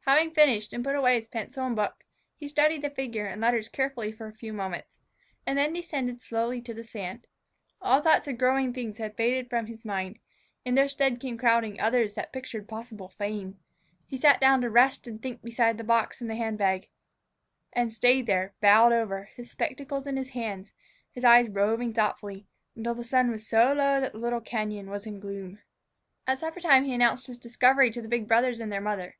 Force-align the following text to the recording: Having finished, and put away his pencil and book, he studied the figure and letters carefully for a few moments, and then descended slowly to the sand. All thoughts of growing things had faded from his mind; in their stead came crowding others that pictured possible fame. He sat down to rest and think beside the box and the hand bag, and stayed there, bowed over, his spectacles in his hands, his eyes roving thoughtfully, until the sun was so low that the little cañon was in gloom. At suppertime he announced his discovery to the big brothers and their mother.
Having 0.00 0.32
finished, 0.34 0.74
and 0.74 0.84
put 0.84 0.94
away 0.96 1.14
his 1.14 1.28
pencil 1.28 1.64
and 1.66 1.74
book, 1.74 2.04
he 2.36 2.46
studied 2.46 2.82
the 2.82 2.90
figure 2.90 3.24
and 3.24 3.40
letters 3.40 3.70
carefully 3.70 4.12
for 4.12 4.26
a 4.28 4.34
few 4.34 4.52
moments, 4.52 4.98
and 5.46 5.56
then 5.56 5.72
descended 5.72 6.20
slowly 6.20 6.60
to 6.60 6.74
the 6.74 6.84
sand. 6.84 7.26
All 7.80 8.02
thoughts 8.02 8.28
of 8.28 8.36
growing 8.36 8.74
things 8.74 8.98
had 8.98 9.16
faded 9.16 9.48
from 9.48 9.64
his 9.64 9.82
mind; 9.82 10.18
in 10.66 10.74
their 10.74 10.90
stead 10.90 11.20
came 11.20 11.38
crowding 11.38 11.80
others 11.80 12.12
that 12.12 12.34
pictured 12.34 12.68
possible 12.68 13.08
fame. 13.08 13.58
He 14.06 14.18
sat 14.18 14.42
down 14.42 14.60
to 14.60 14.68
rest 14.68 15.06
and 15.06 15.22
think 15.22 15.40
beside 15.42 15.78
the 15.78 15.84
box 15.84 16.20
and 16.20 16.28
the 16.28 16.36
hand 16.36 16.58
bag, 16.58 16.90
and 17.72 17.94
stayed 17.94 18.26
there, 18.26 18.52
bowed 18.60 18.92
over, 18.92 19.30
his 19.36 19.50
spectacles 19.50 20.06
in 20.06 20.18
his 20.18 20.28
hands, 20.36 20.74
his 21.12 21.24
eyes 21.24 21.48
roving 21.48 21.94
thoughtfully, 21.94 22.46
until 22.76 22.94
the 22.94 23.04
sun 23.04 23.30
was 23.30 23.46
so 23.48 23.72
low 23.72 24.02
that 24.02 24.12
the 24.12 24.18
little 24.18 24.42
cañon 24.42 24.88
was 24.88 25.06
in 25.06 25.18
gloom. 25.18 25.60
At 26.26 26.40
suppertime 26.40 26.84
he 26.84 26.92
announced 26.92 27.26
his 27.26 27.38
discovery 27.38 27.90
to 27.92 28.02
the 28.02 28.08
big 28.08 28.28
brothers 28.28 28.60
and 28.60 28.70
their 28.70 28.82
mother. 28.82 29.16